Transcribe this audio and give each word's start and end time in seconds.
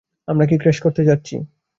আমরা 0.27 0.45
কি 0.45 0.55
ক্র্যাশ 0.57 0.77
করতে 0.79 1.01
যাচ্ছি? 1.03 1.35